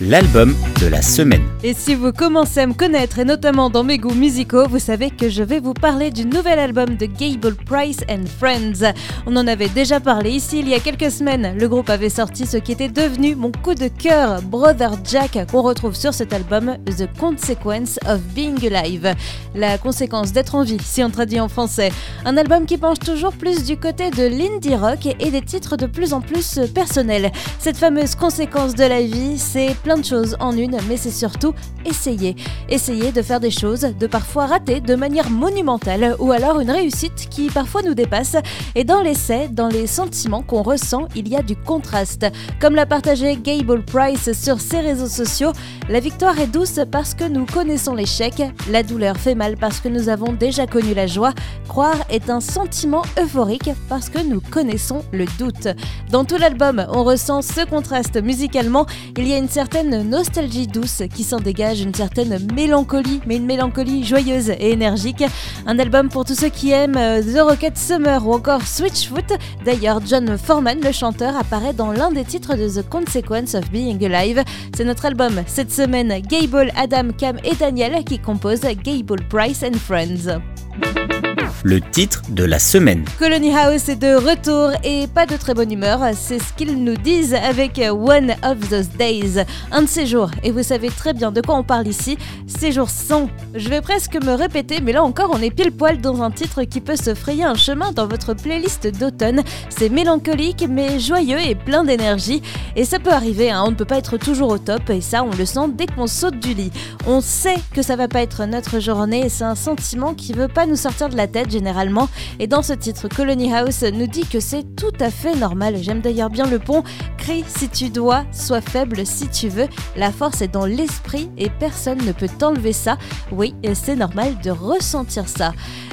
l'album 0.00 0.54
de 0.80 0.86
la 0.86 1.02
semaine. 1.02 1.42
Et 1.62 1.74
si 1.74 1.94
vous 1.94 2.12
commencez 2.12 2.60
à 2.60 2.66
me 2.66 2.74
connaître, 2.74 3.18
et 3.18 3.24
notamment 3.24 3.70
dans 3.70 3.84
mes 3.84 3.98
goûts 3.98 4.14
musicaux, 4.14 4.66
vous 4.68 4.78
savez 4.78 5.10
que 5.10 5.28
je 5.28 5.42
vais 5.42 5.60
vous 5.60 5.74
parler 5.74 6.10
du 6.10 6.24
nouvel 6.24 6.58
album 6.58 6.96
de 6.96 7.06
Gable 7.06 7.54
Price 7.66 8.00
and 8.08 8.24
Friends. 8.38 8.92
On 9.26 9.36
en 9.36 9.46
avait 9.46 9.68
déjà 9.68 10.00
parlé 10.00 10.30
ici 10.30 10.60
il 10.60 10.68
y 10.68 10.74
a 10.74 10.80
quelques 10.80 11.10
semaines. 11.10 11.56
Le 11.58 11.68
groupe 11.68 11.90
avait 11.90 12.08
sorti 12.08 12.46
ce 12.46 12.56
qui 12.56 12.72
était 12.72 12.88
devenu 12.88 13.34
mon 13.34 13.52
coup 13.52 13.74
de 13.74 13.88
cœur, 13.88 14.42
Brother 14.42 14.92
Jack, 15.04 15.38
qu'on 15.50 15.62
retrouve 15.62 15.94
sur 15.94 16.14
cet 16.14 16.32
album, 16.32 16.76
The 16.86 17.08
Consequence 17.18 17.98
of 18.06 18.20
Being 18.34 18.58
Alive. 18.74 19.14
La 19.54 19.78
conséquence 19.78 20.32
d'être 20.32 20.54
en 20.54 20.62
vie, 20.62 20.78
si 20.82 21.04
on 21.04 21.10
traduit 21.10 21.40
en 21.40 21.48
français. 21.48 21.92
Un 22.24 22.36
album 22.36 22.66
qui 22.66 22.78
penche 22.78 22.98
toujours 22.98 23.32
plus 23.32 23.64
du 23.64 23.76
côté 23.76 24.10
de 24.10 24.24
l'indie 24.24 24.74
rock 24.74 25.06
et 25.20 25.30
des 25.30 25.42
titres 25.42 25.76
de 25.76 25.86
plus 25.86 26.12
en 26.12 26.20
plus 26.20 26.60
personnels. 26.74 27.30
Cette 27.58 27.76
fameuse 27.76 28.14
conséquence 28.14 28.74
de 28.74 28.84
la 28.84 29.02
vie, 29.02 29.38
c'est 29.38 29.76
plein 29.82 29.96
de 29.96 30.04
choses 30.04 30.36
en 30.40 30.56
une, 30.56 30.78
mais 30.88 30.96
c'est 30.96 31.10
surtout 31.10 31.54
essayer. 31.84 32.36
Essayer 32.68 33.12
de 33.12 33.22
faire 33.22 33.40
des 33.40 33.50
choses, 33.50 33.80
de 33.98 34.06
parfois 34.06 34.46
rater 34.46 34.80
de 34.80 34.94
manière 34.94 35.30
monumentale, 35.30 36.16
ou 36.18 36.32
alors 36.32 36.60
une 36.60 36.70
réussite 36.70 37.28
qui 37.28 37.48
parfois 37.48 37.82
nous 37.82 37.94
dépasse. 37.94 38.36
Et 38.74 38.84
dans 38.84 39.02
l'essai, 39.02 39.48
dans 39.48 39.68
les 39.68 39.86
sentiments 39.86 40.42
qu'on 40.42 40.62
ressent, 40.62 41.08
il 41.16 41.28
y 41.28 41.36
a 41.36 41.42
du 41.42 41.56
contraste. 41.56 42.26
Comme 42.60 42.74
l'a 42.74 42.86
partagé 42.86 43.36
Gable 43.36 43.84
Price 43.84 44.32
sur 44.32 44.60
ses 44.60 44.80
réseaux 44.80 45.08
sociaux, 45.08 45.52
la 45.88 46.00
victoire 46.00 46.38
est 46.38 46.46
douce 46.46 46.80
parce 46.90 47.14
que 47.14 47.24
nous 47.24 47.46
connaissons 47.46 47.94
l'échec, 47.94 48.42
la 48.70 48.82
douleur 48.82 49.16
fait 49.16 49.34
mal 49.34 49.56
parce 49.56 49.80
que 49.80 49.88
nous 49.88 50.08
avons 50.08 50.32
déjà 50.32 50.66
connu 50.66 50.94
la 50.94 51.06
joie, 51.06 51.32
croire 51.68 51.98
est 52.08 52.30
un 52.30 52.40
sentiment 52.40 53.02
euphorique 53.20 53.70
parce 53.88 54.08
que 54.08 54.18
nous 54.18 54.40
connaissons 54.40 55.02
le 55.12 55.24
doute. 55.38 55.68
Dans 56.10 56.24
tout 56.24 56.36
l'album, 56.36 56.86
on 56.90 57.02
ressent 57.02 57.42
ce 57.42 57.66
contraste 57.66 58.22
musicalement, 58.22 58.86
il 59.16 59.26
y 59.26 59.32
a 59.32 59.38
une 59.38 59.48
certaine 59.48 59.71
nostalgie 59.80 60.66
douce 60.66 61.02
qui 61.14 61.24
s'en 61.24 61.38
dégage, 61.38 61.80
une 61.80 61.94
certaine 61.94 62.38
mélancolie, 62.54 63.20
mais 63.26 63.36
une 63.36 63.46
mélancolie 63.46 64.04
joyeuse 64.04 64.50
et 64.50 64.70
énergique. 64.70 65.24
Un 65.66 65.78
album 65.78 66.08
pour 66.08 66.24
tous 66.24 66.34
ceux 66.34 66.48
qui 66.48 66.70
aiment 66.70 66.96
euh, 66.96 67.22
The 67.22 67.40
Rocket 67.40 67.78
Summer 67.78 68.26
ou 68.26 68.34
encore 68.34 68.66
Switchfoot. 68.66 69.32
D'ailleurs, 69.64 70.00
John 70.06 70.36
Foreman, 70.36 70.80
le 70.80 70.92
chanteur, 70.92 71.36
apparaît 71.36 71.72
dans 71.72 71.92
l'un 71.92 72.10
des 72.10 72.24
titres 72.24 72.56
de 72.56 72.68
The 72.68 72.88
Consequence 72.88 73.54
of 73.54 73.70
Being 73.70 74.04
Alive. 74.04 74.42
C'est 74.76 74.84
notre 74.84 75.06
album 75.06 75.42
cette 75.46 75.72
semaine. 75.72 76.20
Gable, 76.20 76.70
Adam, 76.76 77.08
Cam 77.16 77.38
et 77.44 77.54
Daniel 77.54 78.04
qui 78.04 78.18
composent 78.18 78.60
Gable 78.60 79.22
Price 79.28 79.62
and 79.62 79.78
Friends 79.78 81.21
le 81.62 81.80
titre 81.80 82.22
de 82.28 82.44
la 82.44 82.58
semaine. 82.58 83.04
Colony 83.18 83.54
House 83.54 83.88
est 83.88 83.96
de 83.96 84.14
retour 84.14 84.70
et 84.84 85.06
pas 85.06 85.26
de 85.26 85.36
très 85.36 85.54
bonne 85.54 85.72
humeur, 85.72 86.00
c'est 86.14 86.38
ce 86.38 86.52
qu'ils 86.52 86.82
nous 86.82 86.96
disent 86.96 87.34
avec 87.34 87.78
One 87.78 88.34
of 88.42 88.68
Those 88.68 88.88
Days, 88.98 89.44
un 89.70 89.82
de 89.82 89.88
ces 89.88 90.06
jours. 90.06 90.30
Et 90.42 90.50
vous 90.50 90.62
savez 90.62 90.88
très 90.88 91.12
bien 91.12 91.32
de 91.32 91.40
quoi 91.40 91.56
on 91.56 91.62
parle 91.62 91.86
ici, 91.86 92.18
ces 92.46 92.72
jours 92.72 92.90
sont. 92.90 93.28
Je 93.54 93.68
vais 93.68 93.80
presque 93.80 94.14
me 94.14 94.32
répéter, 94.32 94.80
mais 94.82 94.92
là 94.92 95.02
encore 95.02 95.30
on 95.32 95.40
est 95.40 95.50
pile 95.50 95.72
poil 95.72 96.00
dans 96.00 96.22
un 96.22 96.30
titre 96.30 96.62
qui 96.64 96.80
peut 96.80 96.96
se 96.96 97.14
frayer 97.14 97.44
un 97.44 97.54
chemin 97.54 97.92
dans 97.92 98.06
votre 98.06 98.34
playlist 98.34 98.86
d'automne. 98.98 99.42
C'est 99.68 99.88
mélancolique 99.88 100.66
mais 100.68 100.98
joyeux 100.98 101.40
et 101.40 101.54
plein 101.54 101.84
d'énergie. 101.84 102.42
Et 102.76 102.84
ça 102.84 102.98
peut 102.98 103.12
arriver, 103.12 103.50
hein, 103.50 103.62
on 103.66 103.70
ne 103.70 103.76
peut 103.76 103.84
pas 103.84 103.98
être 103.98 104.16
toujours 104.16 104.50
au 104.50 104.58
top 104.58 104.90
et 104.90 105.00
ça 105.00 105.22
on 105.22 105.30
le 105.36 105.44
sent 105.44 105.68
dès 105.74 105.86
qu'on 105.86 106.06
saute 106.06 106.38
du 106.38 106.54
lit. 106.54 106.72
On 107.06 107.20
sait 107.20 107.56
que 107.74 107.82
ça 107.82 107.96
va 107.96 108.08
pas 108.08 108.22
être 108.22 108.44
notre 108.46 108.80
journée 108.80 109.28
c'est 109.28 109.44
un 109.44 109.54
sentiment 109.54 110.14
qui 110.14 110.32
veut 110.32 110.48
pas 110.48 110.66
nous 110.66 110.76
sortir 110.76 111.08
de 111.08 111.16
la 111.16 111.26
tête 111.26 111.51
généralement. 111.52 112.08
Et 112.38 112.46
dans 112.46 112.62
ce 112.62 112.72
titre, 112.72 113.08
Colony 113.08 113.52
House 113.52 113.82
nous 113.82 114.06
dit 114.06 114.26
que 114.26 114.40
c'est 114.40 114.74
tout 114.74 114.92
à 114.98 115.10
fait 115.10 115.36
normal. 115.36 115.76
J'aime 115.80 116.00
d'ailleurs 116.00 116.30
bien 116.30 116.46
le 116.46 116.58
pont. 116.58 116.82
Crie 117.18 117.44
si 117.46 117.68
tu 117.68 117.90
dois, 117.90 118.24
sois 118.32 118.60
faible 118.60 119.06
si 119.06 119.28
tu 119.28 119.48
veux. 119.48 119.68
La 119.96 120.10
force 120.10 120.42
est 120.42 120.48
dans 120.48 120.66
l'esprit 120.66 121.30
et 121.38 121.50
personne 121.50 122.04
ne 122.04 122.12
peut 122.12 122.28
t'enlever 122.28 122.72
ça. 122.72 122.96
Oui, 123.30 123.54
c'est 123.74 123.96
normal 123.96 124.36
de 124.42 124.50
ressentir 124.50 125.28
ça. 125.28 125.52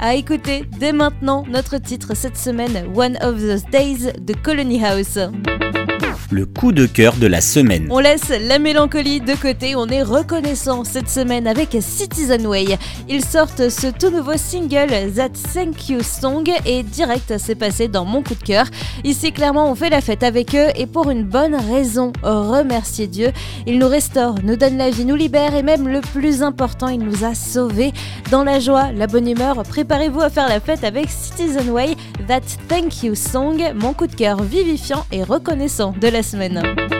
À 0.00 0.14
écouter 0.14 0.64
dès 0.78 0.92
maintenant 0.92 1.44
notre 1.48 1.76
titre 1.78 2.14
cette 2.14 2.38
semaine, 2.38 2.90
One 2.94 3.18
of 3.22 3.40
Those 3.40 3.64
Days 3.70 4.12
de 4.20 4.34
Colony 4.34 4.82
House 4.84 5.18
le 6.30 6.46
coup 6.46 6.72
de 6.72 6.86
cœur 6.86 7.16
de 7.16 7.26
la 7.26 7.40
semaine. 7.40 7.88
On 7.90 7.98
laisse 7.98 8.28
la 8.28 8.58
mélancolie 8.58 9.20
de 9.20 9.34
côté, 9.34 9.74
on 9.74 9.86
est 9.88 10.02
reconnaissant 10.02 10.84
cette 10.84 11.08
semaine 11.08 11.46
avec 11.46 11.76
Citizen 11.80 12.46
Way. 12.46 12.78
Ils 13.08 13.24
sortent 13.24 13.68
ce 13.68 13.88
tout 13.88 14.10
nouveau 14.10 14.36
single 14.36 15.12
That 15.16 15.30
Thank 15.52 15.88
You 15.88 16.02
Song 16.02 16.48
et 16.64 16.82
direct 16.82 17.34
c'est 17.38 17.54
passé 17.54 17.88
dans 17.88 18.04
mon 18.04 18.22
coup 18.22 18.34
de 18.34 18.44
cœur. 18.44 18.66
Ici 19.04 19.32
clairement 19.32 19.70
on 19.70 19.74
fait 19.74 19.90
la 19.90 20.00
fête 20.00 20.22
avec 20.22 20.54
eux 20.54 20.68
et 20.76 20.86
pour 20.86 21.10
une 21.10 21.24
bonne 21.24 21.56
raison, 21.56 22.12
remercier 22.22 23.06
Dieu. 23.06 23.32
Il 23.66 23.78
nous 23.78 23.88
restaure, 23.88 24.36
nous 24.44 24.56
donne 24.56 24.76
la 24.76 24.90
vie, 24.90 25.04
nous 25.04 25.16
libère 25.16 25.54
et 25.54 25.62
même 25.62 25.88
le 25.88 26.00
plus 26.00 26.42
important, 26.42 26.88
il 26.88 27.00
nous 27.00 27.24
a 27.24 27.34
sauvés. 27.34 27.92
Dans 28.30 28.44
la 28.44 28.60
joie, 28.60 28.92
la 28.92 29.06
bonne 29.06 29.28
humeur, 29.28 29.62
préparez-vous 29.64 30.20
à 30.20 30.30
faire 30.30 30.48
la 30.48 30.60
fête 30.60 30.84
avec 30.84 31.10
Citizen 31.10 31.70
Way, 31.70 31.96
That 32.28 32.42
Thank 32.68 33.02
You 33.02 33.14
Song, 33.14 33.60
mon 33.74 33.92
coup 33.92 34.06
de 34.06 34.14
cœur 34.14 34.42
vivifiant 34.42 35.04
et 35.10 35.24
reconnaissant 35.24 35.94
de 36.00 36.08
la 36.08 36.19
semaine 36.22 36.99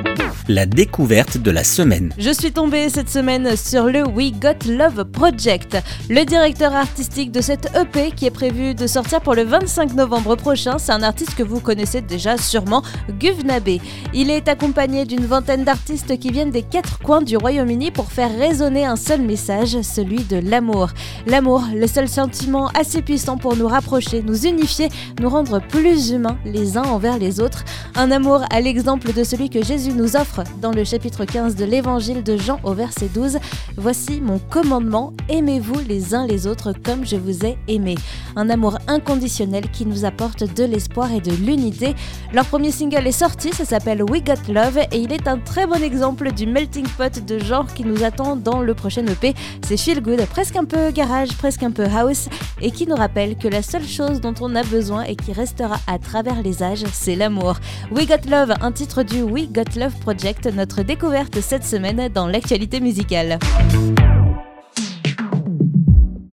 la 0.50 0.66
découverte 0.66 1.38
de 1.38 1.50
la 1.52 1.62
semaine. 1.62 2.12
Je 2.18 2.30
suis 2.30 2.50
tombée 2.50 2.88
cette 2.88 3.08
semaine 3.08 3.56
sur 3.56 3.84
le 3.84 4.04
We 4.04 4.32
Got 4.32 4.68
Love 4.68 5.04
Project, 5.04 5.78
le 6.08 6.24
directeur 6.24 6.74
artistique 6.74 7.30
de 7.30 7.40
cette 7.40 7.70
EP 7.76 8.10
qui 8.10 8.26
est 8.26 8.32
prévu 8.32 8.74
de 8.74 8.88
sortir 8.88 9.20
pour 9.20 9.34
le 9.34 9.44
25 9.44 9.94
novembre 9.94 10.34
prochain. 10.34 10.78
C'est 10.78 10.90
un 10.90 11.04
artiste 11.04 11.36
que 11.36 11.44
vous 11.44 11.60
connaissez 11.60 12.00
déjà 12.00 12.36
sûrement, 12.36 12.82
Guvnabe. 13.20 13.78
Il 14.12 14.30
est 14.30 14.48
accompagné 14.48 15.04
d'une 15.04 15.24
vingtaine 15.24 15.62
d'artistes 15.62 16.18
qui 16.18 16.30
viennent 16.32 16.50
des 16.50 16.62
quatre 16.62 16.98
coins 16.98 17.22
du 17.22 17.36
Royaume-Uni 17.36 17.92
pour 17.92 18.10
faire 18.10 18.36
résonner 18.36 18.84
un 18.84 18.96
seul 18.96 19.22
message, 19.22 19.80
celui 19.82 20.24
de 20.24 20.36
l'amour. 20.36 20.88
L'amour, 21.26 21.62
le 21.72 21.86
seul 21.86 22.08
sentiment 22.08 22.68
assez 22.68 23.02
puissant 23.02 23.36
pour 23.36 23.54
nous 23.54 23.68
rapprocher, 23.68 24.22
nous 24.22 24.46
unifier, 24.46 24.88
nous 25.20 25.28
rendre 25.28 25.60
plus 25.60 26.10
humains 26.10 26.38
les 26.44 26.76
uns 26.76 26.82
envers 26.82 27.18
les 27.18 27.38
autres. 27.38 27.64
Un 27.94 28.10
amour 28.10 28.42
à 28.50 28.60
l'exemple 28.60 29.12
de 29.12 29.22
celui 29.22 29.48
que 29.48 29.62
Jésus 29.62 29.92
nous 29.92 30.16
offre 30.16 30.39
dans 30.60 30.72
le 30.72 30.84
chapitre 30.84 31.24
15 31.24 31.56
de 31.56 31.64
l'évangile 31.64 32.22
de 32.22 32.36
Jean 32.36 32.58
au 32.64 32.74
verset 32.74 33.08
12. 33.12 33.38
Voici 33.76 34.20
mon 34.20 34.38
commandement, 34.38 35.12
aimez-vous 35.28 35.80
les 35.88 36.14
uns 36.14 36.26
les 36.26 36.46
autres 36.46 36.72
comme 36.72 37.04
je 37.06 37.16
vous 37.16 37.44
ai 37.44 37.58
aimé. 37.68 37.96
Un 38.36 38.50
amour 38.50 38.78
inconditionnel 38.86 39.70
qui 39.70 39.86
nous 39.86 40.04
apporte 40.04 40.44
de 40.54 40.64
l'espoir 40.64 41.12
et 41.12 41.20
de 41.20 41.32
l'unité. 41.32 41.94
Leur 42.32 42.46
premier 42.46 42.70
single 42.70 43.06
est 43.06 43.12
sorti, 43.12 43.52
ça 43.52 43.64
s'appelle 43.64 44.02
We 44.02 44.22
Got 44.22 44.52
Love 44.52 44.78
et 44.92 44.98
il 44.98 45.12
est 45.12 45.28
un 45.28 45.38
très 45.38 45.66
bon 45.66 45.82
exemple 45.82 46.32
du 46.32 46.46
melting 46.46 46.86
pot 46.96 47.24
de 47.24 47.38
genre 47.38 47.66
qui 47.74 47.84
nous 47.84 48.04
attend 48.04 48.36
dans 48.36 48.60
le 48.60 48.74
prochain 48.74 49.06
EP. 49.06 49.34
C'est 49.66 49.76
Feel 49.76 50.02
Good, 50.02 50.24
presque 50.26 50.56
un 50.56 50.64
peu 50.64 50.90
garage, 50.90 51.36
presque 51.36 51.62
un 51.62 51.70
peu 51.70 51.84
house 51.84 52.28
et 52.60 52.70
qui 52.70 52.86
nous 52.86 52.96
rappelle 52.96 53.36
que 53.36 53.48
la 53.48 53.62
seule 53.62 53.86
chose 53.86 54.20
dont 54.20 54.34
on 54.40 54.54
a 54.54 54.62
besoin 54.62 55.02
et 55.02 55.16
qui 55.16 55.32
restera 55.32 55.78
à 55.86 55.98
travers 55.98 56.42
les 56.42 56.62
âges, 56.62 56.84
c'est 56.92 57.16
l'amour. 57.16 57.56
We 57.90 58.06
Got 58.06 58.28
Love, 58.30 58.54
un 58.60 58.72
titre 58.72 59.02
du 59.02 59.22
We 59.22 59.48
Got 59.50 59.78
Love 59.78 59.94
Notre 60.54 60.82
découverte 60.82 61.40
cette 61.40 61.64
semaine 61.64 62.08
dans 62.08 62.28
l'actualité 62.28 62.80
musicale. 62.80 63.38